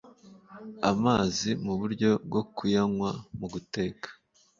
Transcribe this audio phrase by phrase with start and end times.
[0.91, 4.07] amazi mu buryo bwo kuyanywa mu guteka